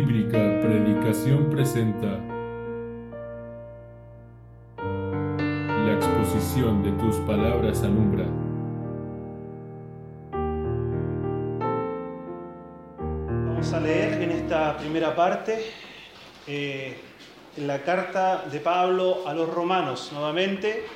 [0.00, 2.18] Bíblica Predicación presenta
[4.78, 8.24] La exposición de tus palabras alumbra.
[13.46, 15.66] Vamos a leer en esta primera parte
[16.46, 16.96] eh,
[17.58, 20.86] la carta de Pablo a los romanos, nuevamente.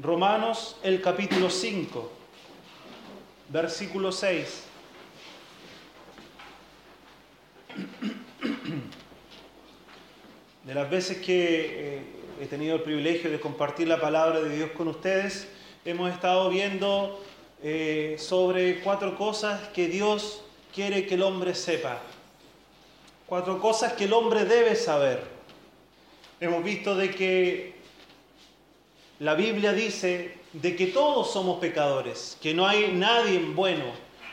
[0.00, 2.12] Romanos, el capítulo 5,
[3.50, 4.71] versículo 6.
[10.72, 12.02] De las veces que eh,
[12.40, 15.46] he tenido el privilegio de compartir la palabra de Dios con ustedes,
[15.84, 17.22] hemos estado viendo
[17.62, 20.42] eh, sobre cuatro cosas que Dios
[20.74, 22.00] quiere que el hombre sepa.
[23.26, 25.22] Cuatro cosas que el hombre debe saber.
[26.40, 27.74] Hemos visto de que
[29.18, 33.84] la Biblia dice de que todos somos pecadores, que no hay nadie bueno,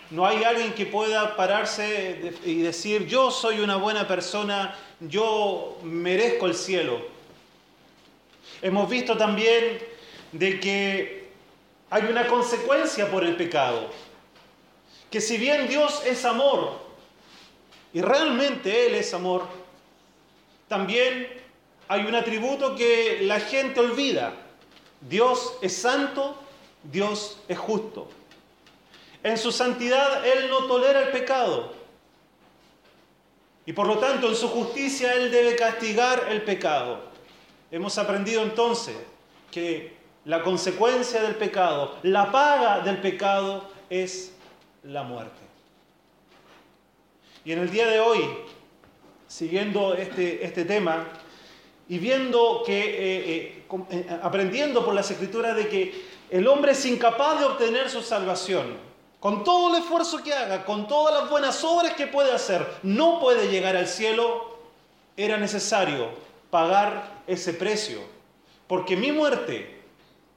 [0.09, 6.45] no hay alguien que pueda pararse y decir, yo soy una buena persona, yo merezco
[6.45, 7.01] el cielo.
[8.61, 9.79] Hemos visto también
[10.31, 11.29] de que
[11.89, 13.89] hay una consecuencia por el pecado.
[15.09, 16.77] Que si bien Dios es amor,
[17.93, 19.47] y realmente Él es amor,
[20.67, 21.27] también
[21.87, 24.33] hay un atributo que la gente olvida.
[25.01, 26.37] Dios es santo,
[26.83, 28.09] Dios es justo.
[29.23, 31.78] En su santidad Él no tolera el pecado.
[33.69, 37.01] Y por lo tanto en su justicia Él debe castigar el pecado.
[37.69, 38.95] Hemos aprendido entonces
[39.51, 44.33] que la consecuencia del pecado, la paga del pecado es
[44.81, 45.37] la muerte.
[47.45, 48.21] Y en el día de hoy,
[49.27, 51.05] siguiendo este, este tema
[51.87, 56.83] y viendo que, eh, eh, eh, aprendiendo por las escrituras de que el hombre es
[56.87, 58.88] incapaz de obtener su salvación,
[59.19, 63.19] con todo el esfuerzo que haga, con todas las buenas obras que puede hacer, no
[63.19, 64.57] puede llegar al cielo,
[65.17, 66.09] era necesario
[66.49, 67.99] pagar ese precio.
[68.67, 69.79] Porque mi muerte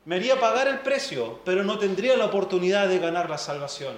[0.05, 3.95] me haría pagar el precio, pero no tendría la oportunidad de ganar la salvación.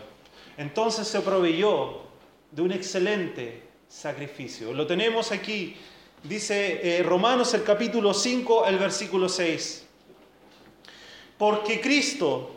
[0.59, 2.03] Entonces se proveyó
[2.51, 4.73] de un excelente sacrificio.
[4.73, 5.77] Lo tenemos aquí,
[6.23, 9.87] dice eh, Romanos el capítulo 5, el versículo 6.
[11.39, 12.54] Porque Cristo,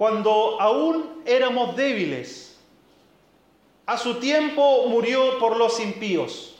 [0.00, 2.56] cuando aún éramos débiles,
[3.84, 6.54] a su tiempo murió por los impíos.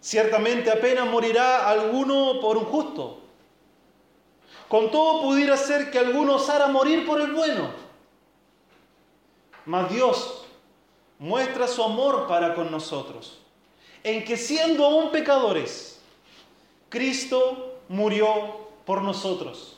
[0.00, 3.18] Ciertamente apenas morirá alguno por un justo.
[4.68, 7.72] Con todo pudiera ser que alguno osara morir por el bueno.
[9.66, 10.46] Mas Dios
[11.18, 13.38] muestra su amor para con nosotros,
[14.02, 16.00] en que siendo aún pecadores,
[16.88, 18.30] Cristo murió
[18.86, 19.77] por nosotros.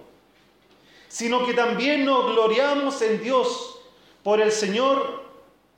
[1.11, 3.81] sino que también nos gloriamos en Dios
[4.23, 5.21] por el Señor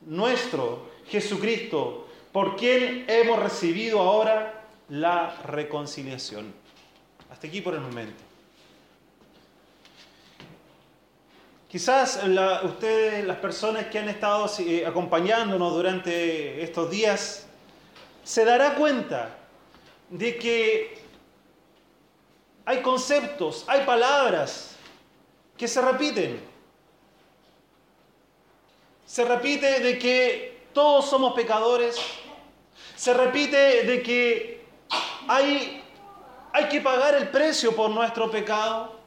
[0.02, 6.54] nuestro Jesucristo, por quien hemos recibido ahora la reconciliación.
[7.32, 8.22] Hasta aquí por el momento.
[11.68, 12.22] Quizás
[12.64, 17.48] ustedes, las personas que han estado eh, acompañándonos durante estos días,
[18.24, 19.36] se dará cuenta
[20.12, 21.02] de que
[22.66, 24.73] hay conceptos, hay palabras
[25.58, 26.42] que se repiten.
[29.06, 31.98] Se repite de que todos somos pecadores.
[32.96, 34.66] Se repite de que
[35.28, 35.84] hay,
[36.52, 39.00] hay que pagar el precio por nuestro pecado.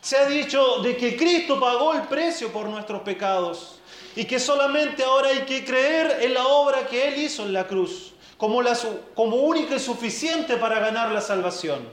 [0.00, 3.80] Se ha dicho de que Cristo pagó el precio por nuestros pecados
[4.16, 7.66] y que solamente ahora hay que creer en la obra que Él hizo en la
[7.66, 8.74] cruz como, la,
[9.14, 11.86] como única y suficiente para ganar la salvación.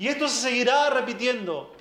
[0.00, 1.72] Y esto se seguirá repitiendo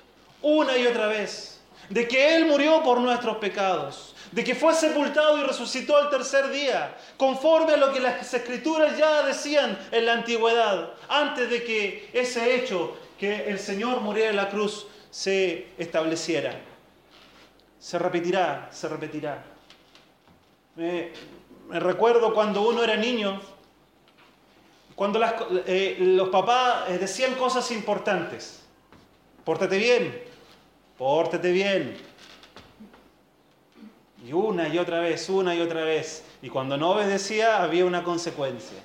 [0.41, 1.59] una y otra vez,
[1.89, 6.49] de que Él murió por nuestros pecados, de que fue sepultado y resucitó al tercer
[6.49, 12.09] día, conforme a lo que las escrituras ya decían en la antigüedad, antes de que
[12.13, 16.53] ese hecho que el Señor muriera en la cruz se estableciera.
[17.79, 19.43] Se repetirá, se repetirá.
[20.75, 21.11] Me,
[21.69, 23.41] recuerdo cuando uno era niño,
[24.95, 25.19] cuando
[25.65, 28.63] eh, los papás eh, decían cosas importantes.
[29.49, 30.23] Pórtate bien,
[30.95, 31.97] pórtate bien.
[34.23, 36.23] Y una y otra vez, una y otra vez.
[36.43, 38.77] Y cuando no obedecía había una consecuencia.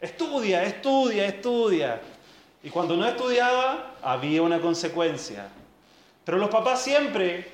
[0.00, 2.00] Estudia, estudia, estudia.
[2.64, 5.46] Y cuando no estudiaba había una consecuencia.
[6.24, 7.52] Pero los papás siempre,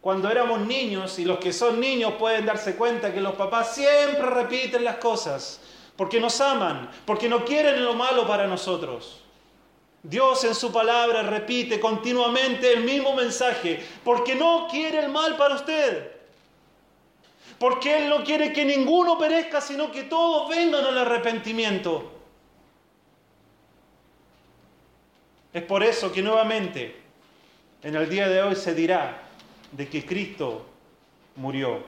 [0.00, 4.26] cuando éramos niños, y los que son niños pueden darse cuenta que los papás siempre
[4.26, 5.60] repiten las cosas,
[5.94, 9.20] porque nos aman, porque no quieren lo malo para nosotros.
[10.04, 15.54] Dios en su palabra repite continuamente el mismo mensaje, porque no quiere el mal para
[15.54, 16.12] usted.
[17.58, 22.12] Porque Él no quiere que ninguno perezca, sino que todos vengan al arrepentimiento.
[25.54, 26.96] Es por eso que nuevamente
[27.82, 29.22] en el día de hoy se dirá
[29.72, 30.66] de que Cristo
[31.36, 31.78] murió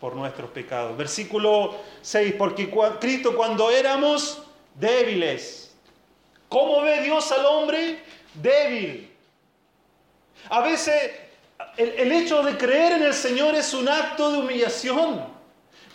[0.00, 0.96] por nuestros pecados.
[0.96, 2.68] Versículo 6, porque
[2.98, 4.42] Cristo cuando éramos
[4.74, 5.69] débiles,
[6.50, 8.02] ¿Cómo ve Dios al hombre?
[8.34, 9.08] Débil.
[10.50, 11.12] A veces
[11.76, 15.40] el, hecho de creer en el Señor es un acto de humillación.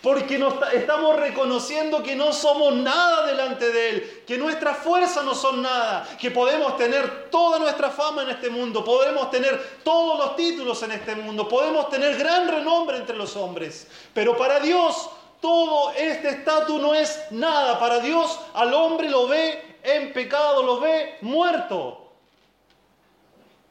[0.02, 0.40] Porque
[0.74, 6.08] estamos reconociendo que no somos nada delante de Él, que nuestras fuerzas no son nada,
[6.20, 10.92] que podemos tener toda nuestra fama en este mundo, podemos tener todos los títulos en
[10.92, 13.88] este mundo, podemos tener gran renombre entre los hombres.
[14.14, 15.10] Pero para Dios
[15.42, 17.80] todo este estatus no es nada.
[17.80, 22.12] Para Dios al hombre lo ve en pecado, lo ve muerto,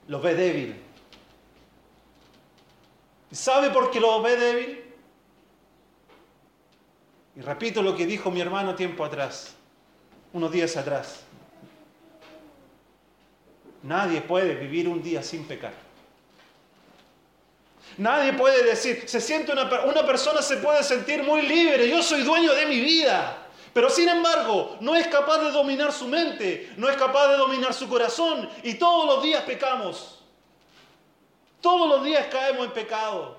[0.07, 0.81] lo ve débil.
[3.33, 4.85] ¿Sabe por qué lo ve débil?
[7.37, 9.55] Y repito lo que dijo mi hermano tiempo atrás,
[10.33, 11.21] unos días atrás.
[13.83, 15.73] Nadie puede vivir un día sin pecar.
[17.99, 22.23] Nadie puede decir, se siente una, una persona se puede sentir muy libre, yo soy
[22.23, 23.44] dueño de mi vida.
[23.75, 27.75] Pero sin embargo, no es capaz de dominar su mente, no es capaz de dominar
[27.75, 30.23] su corazón y todos los días pecamos.
[31.61, 33.37] Todos los días caemos en pecado.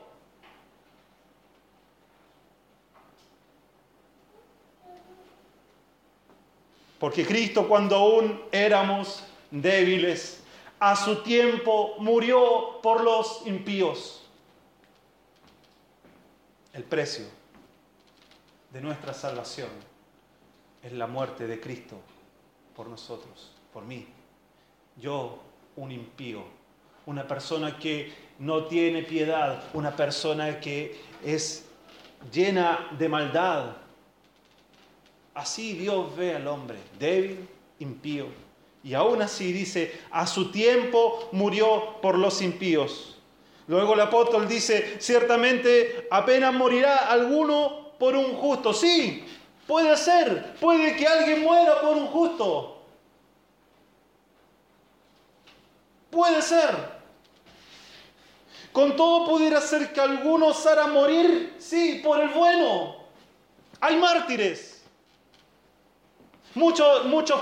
[6.99, 10.41] Porque Cristo cuando aún éramos débiles,
[10.79, 14.21] a su tiempo murió por los impíos.
[16.73, 17.25] El precio
[18.71, 19.94] de nuestra salvación
[20.85, 21.95] es la muerte de Cristo
[22.75, 24.05] por nosotros, por mí.
[25.01, 25.39] Yo,
[25.75, 26.43] un impío,
[27.07, 31.65] una persona que no tiene piedad, una persona que es
[32.31, 33.77] llena de maldad.
[35.33, 37.47] Así Dios ve al hombre, débil,
[37.79, 38.27] impío.
[38.83, 43.17] Y aún así dice, a su tiempo murió por los impíos.
[43.67, 48.71] Luego el apóstol dice, ciertamente apenas morirá alguno por un justo.
[48.71, 49.25] Sí,
[49.67, 52.83] Puede ser, puede que alguien muera por un justo.
[56.11, 56.95] Puede ser.
[58.71, 62.97] Con todo pudiera ser que alguno osara morir, sí, por el bueno.
[63.81, 64.83] Hay mártires.
[66.53, 67.41] Muchos, muchos,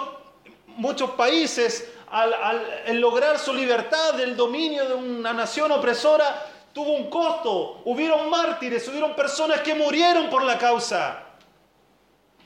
[0.67, 7.09] muchos países, al, al lograr su libertad del dominio de una nación opresora, tuvo un
[7.09, 7.81] costo.
[7.85, 11.23] Hubieron mártires, hubieron personas que murieron por la causa.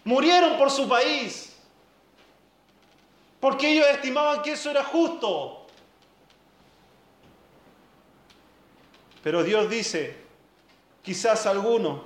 [0.07, 1.53] Murieron por su país.
[3.41, 5.65] Porque ellos estimaban que eso era justo.
[9.21, 10.15] Pero Dios dice,
[11.03, 12.05] quizás alguno,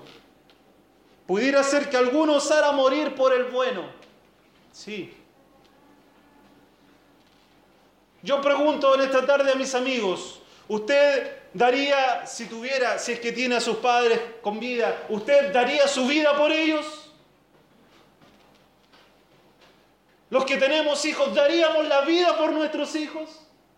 [1.28, 3.84] pudiera ser que alguno osara morir por el bueno.
[4.72, 5.14] Sí.
[8.24, 13.32] Yo pregunto en esta tarde a mis amigos, ¿usted daría, si tuviera, si es que
[13.32, 17.01] tiene a sus padres con vida, ¿usted daría su vida por ellos?
[20.32, 23.30] Los que tenemos hijos, ¿daríamos la vida por nuestros hijos?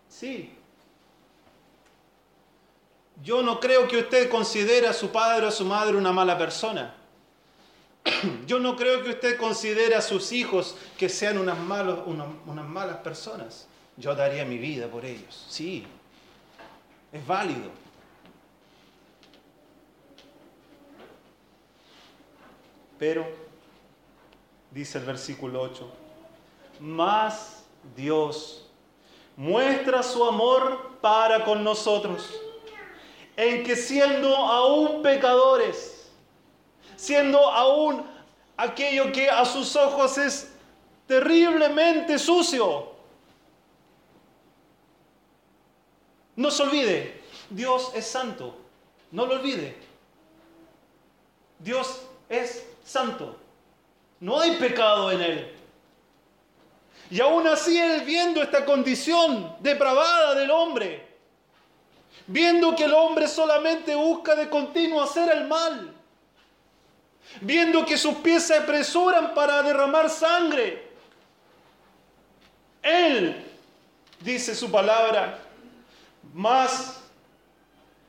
[0.08, 0.54] Sí.
[3.24, 6.38] Yo no creo que usted considere a su padre o a su madre una mala
[6.38, 6.94] persona.
[8.46, 11.58] Yo no creo que usted considere a sus hijos que sean unas,
[12.06, 13.66] unas malas personas.
[13.96, 15.46] Yo daría mi vida por ellos.
[15.48, 15.84] Sí.
[17.12, 17.72] Es válido.
[22.96, 23.26] Pero,
[24.70, 26.03] dice el versículo 8,
[26.80, 27.64] más
[27.96, 28.66] Dios
[29.36, 32.28] muestra su amor para con nosotros,
[33.36, 36.10] en que siendo aún pecadores,
[36.96, 38.04] siendo aún
[38.56, 40.52] aquello que a sus ojos es
[41.06, 42.92] terriblemente sucio,
[46.36, 48.56] no se olvide, Dios es santo,
[49.10, 49.76] no lo olvide.
[51.58, 53.36] Dios es santo,
[54.20, 55.53] no hay pecado en él.
[57.10, 61.06] Y aún así Él viendo esta condición depravada del hombre,
[62.26, 65.92] viendo que el hombre solamente busca de continuo hacer el mal,
[67.40, 70.90] viendo que sus pies se apresuran para derramar sangre.
[72.82, 73.44] Él,
[74.20, 75.38] dice su palabra,
[76.32, 77.00] más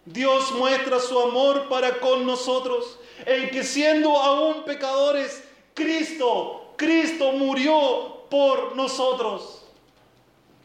[0.05, 8.14] Dios muestra su amor para con nosotros, en que siendo aún pecadores, Cristo, Cristo murió
[8.29, 9.63] por nosotros.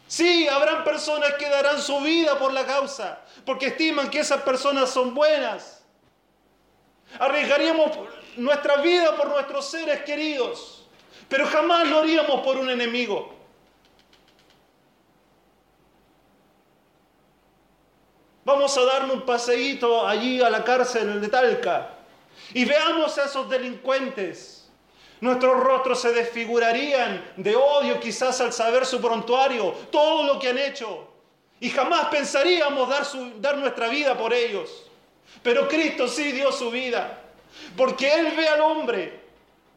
[0.06, 4.90] Sí, habrán personas que darán su vida por la causa, porque estiman que esas personas
[4.90, 5.84] son buenas.
[7.18, 7.90] Arriesgaríamos
[8.36, 10.84] nuestra vida por nuestros seres queridos,
[11.28, 13.34] pero jamás lo haríamos por un enemigo.
[18.44, 21.90] Vamos a darle un paseíto allí a la cárcel de Talca
[22.52, 24.59] y veamos a esos delincuentes
[25.20, 30.58] Nuestros rostros se desfigurarían de odio quizás al saber su prontuario, todo lo que han
[30.58, 31.08] hecho.
[31.60, 34.86] Y jamás pensaríamos dar, dar nuestra vida por ellos.
[35.42, 37.18] Pero Cristo sí dio su vida.
[37.76, 39.20] Porque Él ve al hombre.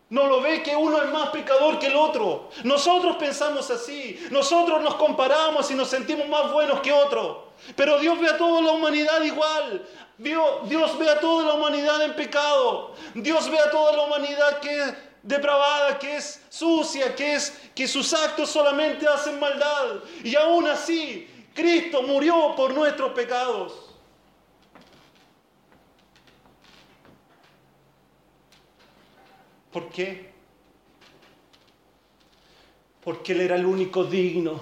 [0.09, 2.50] No lo ve que uno es más pecador que el otro.
[2.63, 4.25] Nosotros pensamos así.
[4.31, 7.50] Nosotros nos comparamos y nos sentimos más buenos que otro.
[7.75, 9.85] Pero Dios ve a toda la humanidad igual.
[10.17, 12.93] Dios ve a toda la humanidad en pecado.
[13.15, 18.13] Dios ve a toda la humanidad que depravada, que es sucia, que es que sus
[18.13, 20.03] actos solamente hacen maldad.
[20.24, 23.74] Y aún así, Cristo murió por nuestros pecados.
[29.72, 30.32] ¿Por qué?
[33.03, 34.62] Porque Él era el único digno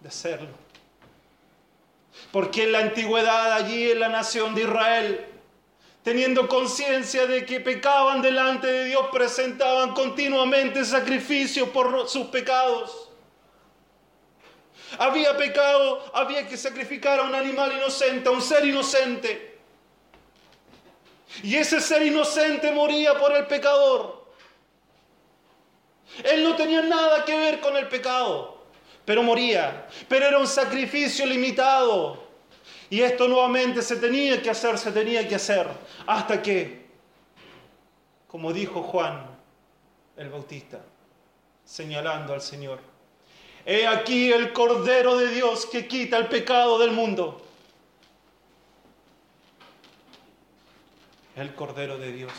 [0.00, 0.66] de hacerlo.
[2.30, 5.35] Porque en la antigüedad, allí en la nación de Israel,
[6.06, 13.08] teniendo conciencia de que pecaban delante de Dios, presentaban continuamente sacrificios por sus pecados.
[15.00, 19.58] Había pecado, había que sacrificar a un animal inocente, a un ser inocente.
[21.42, 24.30] Y ese ser inocente moría por el pecador.
[26.22, 28.64] Él no tenía nada que ver con el pecado,
[29.04, 29.88] pero moría.
[30.08, 32.25] Pero era un sacrificio limitado.
[32.88, 35.66] Y esto nuevamente se tenía que hacer, se tenía que hacer,
[36.06, 36.86] hasta que,
[38.28, 39.26] como dijo Juan
[40.16, 40.80] el Bautista,
[41.64, 42.78] señalando al Señor,
[43.64, 47.42] he aquí el Cordero de Dios que quita el pecado del mundo.
[51.34, 52.32] El Cordero de Dios.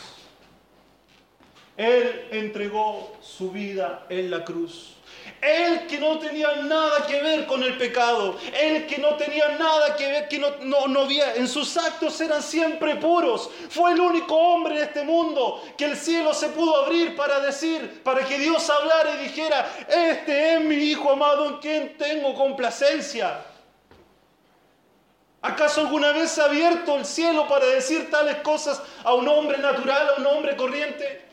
[1.76, 4.97] Él entregó su vida en la cruz
[5.40, 9.96] él que no tenía nada que ver con el pecado, él que no tenía nada
[9.96, 13.50] que ver, que no, no, no había, en sus actos eran siempre puros.
[13.68, 18.02] Fue el único hombre en este mundo que el cielo se pudo abrir para decir,
[18.02, 23.44] para que Dios hablara y dijera, este es mi Hijo amado en quien tengo complacencia.
[25.40, 30.08] ¿Acaso alguna vez ha abierto el cielo para decir tales cosas a un hombre natural,
[30.16, 31.27] a un hombre corriente?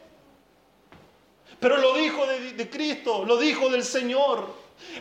[1.65, 4.45] Pero lo dijo de, Cristo, lo dijo del Señor.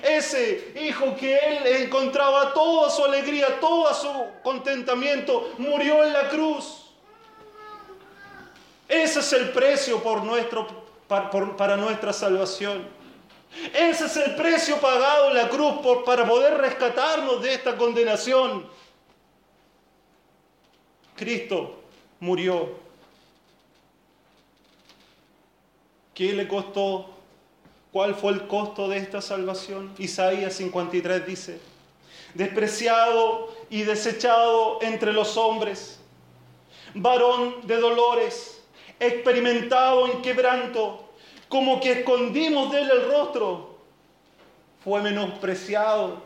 [0.03, 4.11] Ese hijo que él encontraba toda su alegría, todo su
[4.43, 6.87] contentamiento, murió en la cruz.
[8.89, 10.67] Ese es el precio por nuestro,
[11.07, 12.89] para, nuestra salvación.
[13.75, 18.67] Ese es el precio pagado en la cruz por, para poder rescatarnos de esta condenación.
[21.15, 21.79] Cristo
[22.21, 22.71] murió
[26.15, 27.11] ¿Qué le costó?
[27.93, 29.93] ¿Cuál fue el costo de esta salvación?
[29.99, 31.61] Isaías 53 dice,
[32.35, 36.01] despreciado y desechado entre los hombres,
[36.95, 38.63] varón de dolores,
[38.99, 41.09] experimentado en quebranto,
[41.49, 43.77] como que escondimos de él el rostro,
[44.83, 46.19] fue menospreciado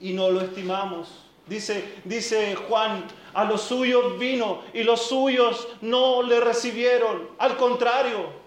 [0.00, 1.24] y no lo estimamos.
[1.46, 3.04] Dice, dice Juan,
[3.34, 7.28] a los suyos vino y los suyos no le recibieron.
[7.38, 8.37] Al contrario,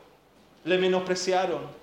[0.63, 1.81] le menospreciaron.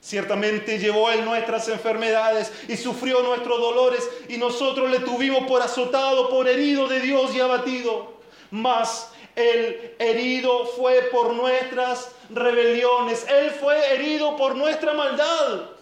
[0.00, 6.28] Ciertamente llevó él nuestras enfermedades y sufrió nuestros dolores y nosotros le tuvimos por azotado,
[6.28, 8.12] por herido de Dios y abatido.
[8.50, 15.73] Mas el herido fue por nuestras rebeliones, él fue herido por nuestra maldad.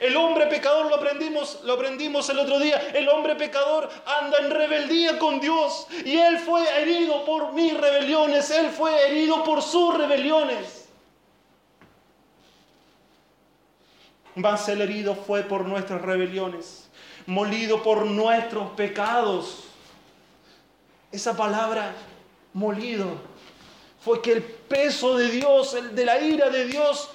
[0.00, 2.76] El hombre pecador lo aprendimos, lo aprendimos el otro día.
[2.94, 3.88] El hombre pecador
[4.20, 9.42] anda en rebeldía con Dios y él fue herido por mis rebeliones, él fue herido
[9.44, 10.88] por sus rebeliones.
[14.34, 16.88] Mas el herido fue por nuestras rebeliones,
[17.26, 19.64] molido por nuestros pecados.
[21.10, 21.94] Esa palabra
[22.52, 23.08] molido
[24.00, 27.10] fue que el peso de Dios, el de la ira de Dios,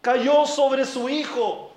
[0.00, 1.67] cayó sobre su hijo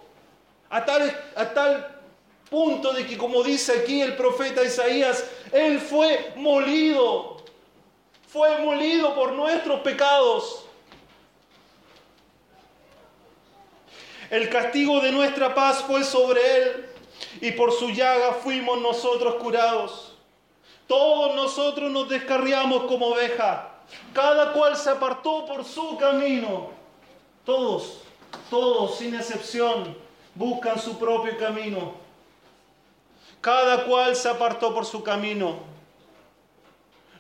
[0.72, 2.02] A tal, a tal
[2.50, 7.38] punto de que, como dice aquí el profeta Isaías, Él fue molido,
[8.28, 10.66] fue molido por nuestros pecados.
[14.30, 16.90] El castigo de nuestra paz fue sobre Él
[17.42, 20.14] y por su llaga fuimos nosotros curados.
[20.88, 23.76] Todos nosotros nos descarriamos como oveja,
[24.14, 26.70] cada cual se apartó por su camino.
[27.46, 28.04] Todos,
[28.50, 29.98] todos sin excepción,
[30.36, 31.94] buscan su propio camino.
[33.40, 35.72] Cada cual se apartó por su camino.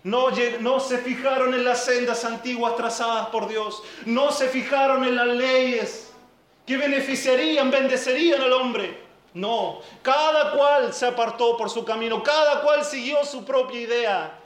[0.03, 3.83] No, no, se fijaron en las sendas antiguas trazadas por Dios.
[4.05, 6.11] No se fijaron en las leyes
[6.65, 8.99] que beneficiarían, bendecerían al hombre.
[9.33, 14.39] No, cada cual se apartó por su camino, cada cual siguió su propia idea.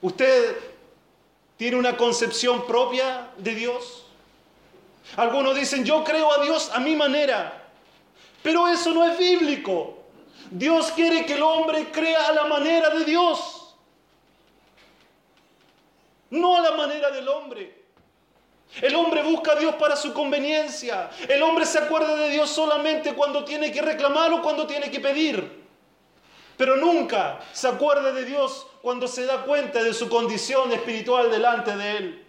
[0.00, 0.56] ¿Usted
[1.56, 4.05] tiene una concepción propia de Dios?
[5.16, 7.70] Algunos dicen, yo creo a Dios a mi manera,
[8.42, 10.04] pero eso no es bíblico.
[10.50, 13.74] Dios quiere que el hombre crea a la manera de Dios,
[16.30, 17.86] no a la manera del hombre.
[18.82, 21.08] El hombre busca a Dios para su conveniencia.
[21.28, 25.00] El hombre se acuerda de Dios solamente cuando tiene que reclamar o cuando tiene que
[25.00, 25.64] pedir.
[26.56, 31.76] Pero nunca se acuerda de Dios cuando se da cuenta de su condición espiritual delante
[31.76, 32.25] de Él.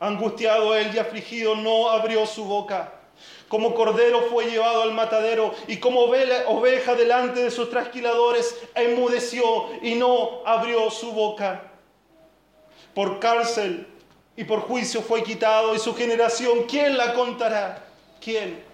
[0.00, 2.92] Angustiado él y afligido, no abrió su boca.
[3.48, 9.94] Como cordero fue llevado al matadero y como oveja delante de sus trasquiladores, enmudeció y
[9.94, 11.62] no abrió su boca.
[12.94, 13.86] Por cárcel
[14.36, 17.84] y por juicio fue quitado y su generación, ¿quién la contará?
[18.20, 18.67] ¿Quién?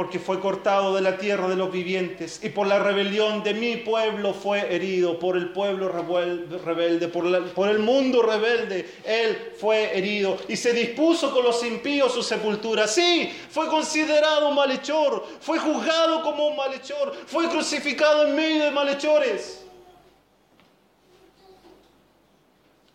[0.00, 3.76] Porque fue cortado de la tierra de los vivientes, y por la rebelión de mi
[3.76, 10.56] pueblo fue herido, por el pueblo rebelde, por, el mundo rebelde, él fue herido, y
[10.56, 12.88] se dispuso con los impíos su sepultura.
[12.88, 19.66] Sí, fue considerado malhechor, fue juzgado como un malhechor, fue crucificado en medio de malhechores.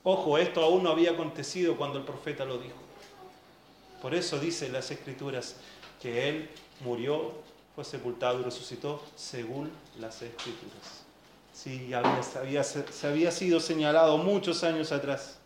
[0.02, 2.78] Ojo, esto aún no había acontecido cuando el profeta lo dijo.
[4.02, 5.58] Por eso dice las escrituras
[6.02, 6.50] que él
[6.82, 7.32] murió,
[7.76, 11.04] fue sepultado y resucitó según las escrituras.
[11.54, 15.40] Sí, había, se había sido señalado muchos años atrás.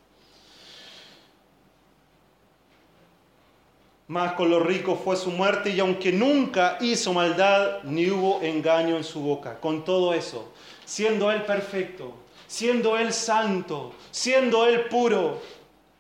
[4.09, 8.97] Más con los ricos fue su muerte y aunque nunca hizo maldad ni hubo engaño
[8.97, 10.51] en su boca, con todo eso,
[10.83, 12.15] siendo él perfecto,
[12.47, 15.39] siendo él santo, siendo él puro,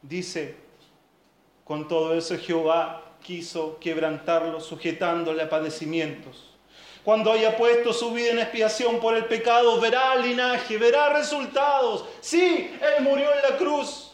[0.01, 0.55] dice,
[1.63, 6.49] con todo eso Jehová quiso quebrantarlo, sujetándole a padecimientos.
[7.03, 12.05] Cuando haya puesto su vida en expiación por el pecado, verá linaje, verá resultados.
[12.19, 14.11] Sí, Él murió en la cruz.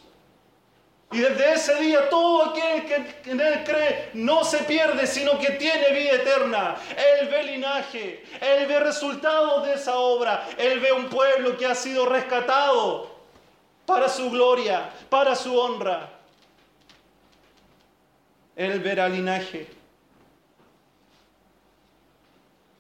[1.12, 5.52] Y desde ese día todo aquel que en Él cree no se pierde, sino que
[5.52, 6.76] tiene vida eterna.
[7.20, 10.48] Él ve linaje, Él ve resultados de esa obra.
[10.58, 13.10] Él ve un pueblo que ha sido rescatado
[13.86, 16.15] para su gloria, para su honra.
[18.56, 19.68] Él verá linaje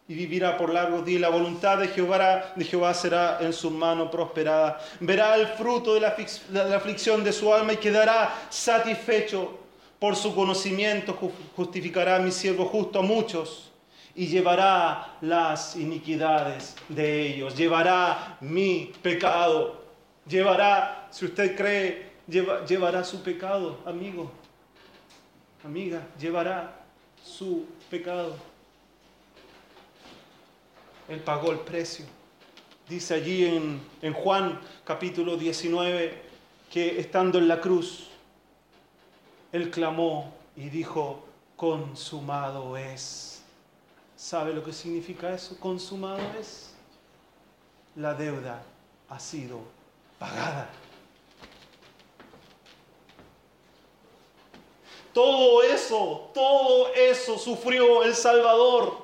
[0.08, 1.22] y vivirá por largos días.
[1.22, 4.80] La voluntad de Jehová, será en su mano prosperada.
[5.00, 9.60] Verá el fruto de la, de la aflicción de su alma y quedará satisfecho
[10.00, 11.18] por su conocimiento.
[11.56, 13.72] Justificará a mi siervo justo a muchos
[14.14, 17.58] y llevará las iniquidades de ellos.
[17.58, 19.84] Llevará mi pecado.
[20.26, 24.32] Llevará, si usted cree, llevará su pecado, amigo
[25.66, 26.76] amiga, llevará
[27.24, 28.36] su pecado.
[31.10, 32.06] Él pagó el precio.
[32.88, 36.22] Dice allí en, en, Juan capítulo 19
[36.72, 38.10] que estando en la cruz,
[39.52, 41.26] Él clamó y dijo,
[41.56, 43.42] consumado es.
[44.16, 45.60] ¿Sabe lo que significa eso?
[45.60, 46.74] Consumado es.
[47.96, 48.62] La deuda
[49.10, 49.62] ha sido
[50.20, 50.70] pagada.
[55.16, 58.98] Todo eso, todo eso sufrió el Salvador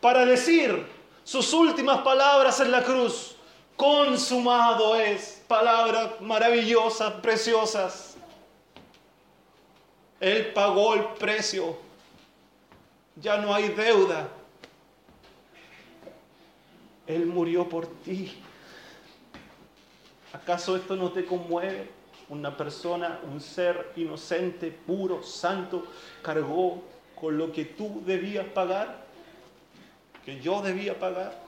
[0.00, 0.86] para decir
[1.24, 3.34] sus últimas palabras en la cruz.
[3.74, 5.42] Consumado es.
[5.48, 8.16] Palabras maravillosas, preciosas.
[10.20, 11.78] Él pagó el precio.
[13.16, 14.28] Ya no hay deuda.
[17.08, 18.40] Él murió por ti.
[20.32, 22.03] ¿Acaso esto no te conmueve?
[22.28, 25.86] Una persona, un ser inocente, puro, santo,
[26.22, 26.82] cargó
[27.20, 29.04] con lo que tú debías pagar,
[30.24, 31.44] que yo debía pagar.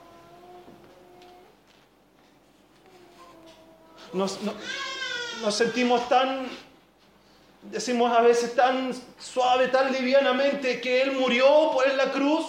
[4.13, 4.39] Nos,
[5.49, 6.47] sentimos tan
[7.63, 12.45] decimos a veces tan suave, tan livianamente, que Él murió por en la cruz.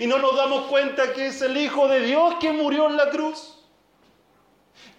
[0.00, 3.10] Y no nos damos cuenta que es el Hijo de Dios que murió en la
[3.10, 3.61] cruz.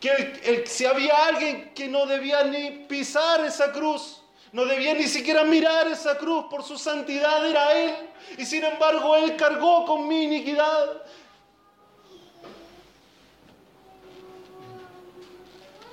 [0.04, 5.46] Que si había alguien que no debía ni pisar esa cruz, no debía ni siquiera
[5.46, 7.96] mirar esa cruz por su santidad, era Él.
[8.38, 11.04] Y sin embargo Él cargó con mi iniquidad.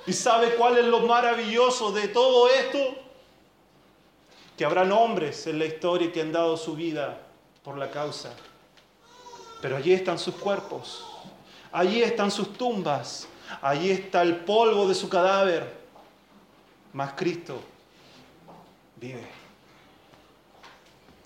[0.05, 2.79] ¿Y sabe cuál es lo maravilloso de todo esto?
[4.57, 7.17] Que habrán hombres en la historia que han dado su vida
[7.63, 8.33] por la causa.
[9.61, 11.05] Pero allí están sus cuerpos,
[11.71, 13.29] allí están sus tumbas,
[13.61, 15.81] allí está el polvo de su cadáver.
[16.93, 17.61] Mas Cristo
[18.97, 19.25] vive.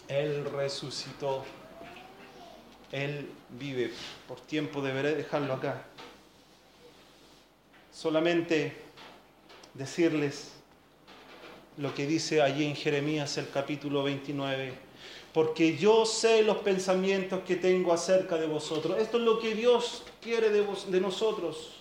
[0.07, 1.43] Él resucitó.
[2.91, 3.91] Él vive.
[4.27, 5.83] Por tiempo deberé dejarlo acá.
[7.91, 8.75] Solamente
[9.73, 10.51] decirles
[11.77, 14.73] lo que dice allí en Jeremías el capítulo 29.
[15.33, 18.97] Porque yo sé los pensamientos que tengo acerca de vosotros.
[18.99, 21.74] Esto es lo que Dios quiere de, de nosotros.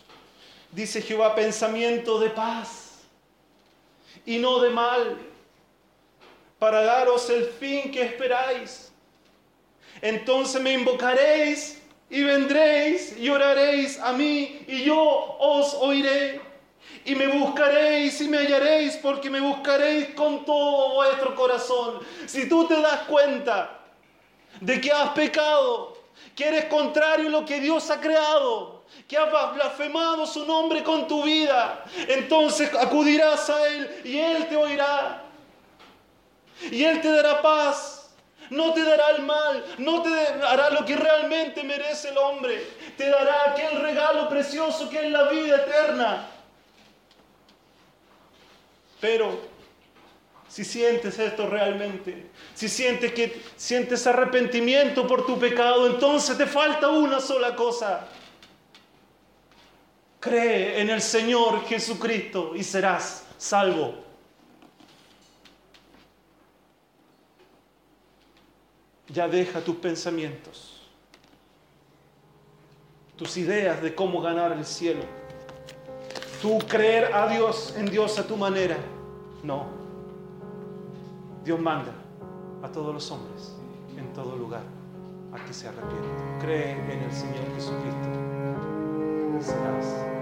[0.75, 2.99] Dice Jehová, pensamiento de paz
[4.27, 5.19] y no de mal
[6.59, 8.91] para daros el fin que esperáis.
[10.03, 14.99] Entonces me invocaréis y vendréis y oraréis a mí y yo
[15.39, 16.41] os oiré.
[17.05, 22.01] Y me buscaréis y me hallaréis porque me buscaréis con todo vuestro corazón.
[22.27, 23.79] Si tú te das cuenta
[24.61, 25.97] de que has pecado,
[26.35, 28.74] que eres contrario a lo que Dios ha creado,
[29.09, 34.57] que has blasfemado su nombre con tu vida, entonces acudirás a Él y Él te
[34.57, 35.23] oirá.
[36.71, 38.01] Y Él te dará paz.
[38.51, 42.67] No te dará el mal, no te dará lo que realmente merece el hombre.
[42.97, 46.29] Te dará aquel regalo precioso que es la vida eterna.
[49.01, 49.41] Pero
[50.49, 56.89] si sientes esto realmente, si sientes que sientes arrepentimiento por tu pecado, entonces te falta
[56.89, 58.07] una sola cosa.
[60.25, 64.05] Cree en el Señor Jesucristo y serás salvo.
[69.15, 70.83] ya deja tus pensamientos,
[73.17, 75.03] tus ideas de cómo ganar el cielo.
[76.43, 78.77] Tú creer a Dios, en Dios a tu manera.
[79.43, 79.67] No.
[81.45, 81.93] Dios manda
[82.63, 83.55] a todos los hombres,
[83.97, 84.63] en todo lugar,
[85.33, 86.41] a que se arrepientan.
[86.41, 88.09] Cree en el Señor Jesucristo.
[89.41, 90.14] Serás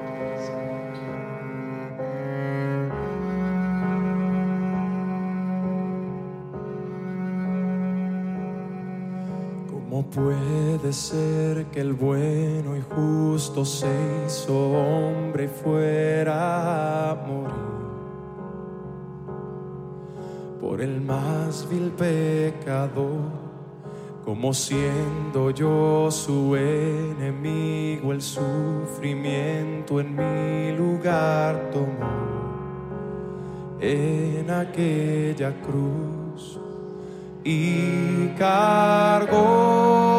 [10.15, 13.89] puede ser que el bueno y justo se
[14.27, 17.53] hizo hombre fuera a morir
[20.61, 23.42] por el más vil pecador?
[24.25, 32.23] Como siendo yo su enemigo, el sufrimiento en mi lugar tomó.
[33.81, 36.61] En aquella cruz
[37.43, 40.12] y cargó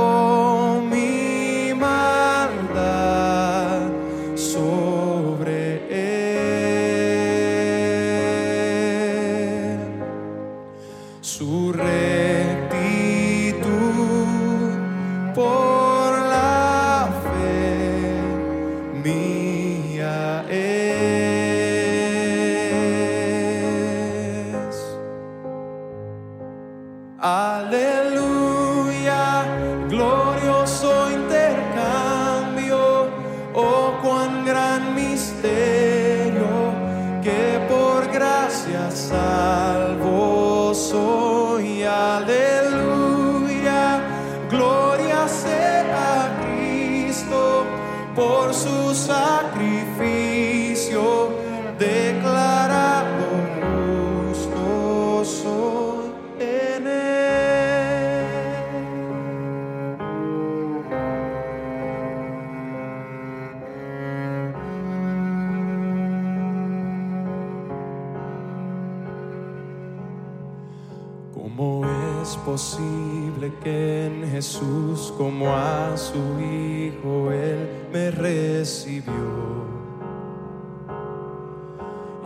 [71.55, 71.85] ¿Cómo
[72.23, 79.13] es posible que en Jesús como a su Hijo Él me recibió?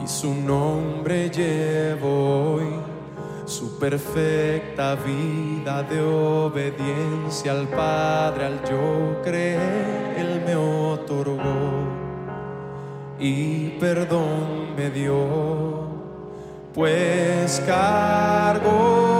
[0.02, 2.70] Y su nombre llevo hoy,
[3.44, 11.42] su perfecta vida de obediencia al Padre, al yo creer, Él me otorgó
[13.20, 15.98] y perdón me dio
[16.74, 19.16] pues cargo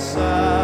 [0.00, 0.59] side.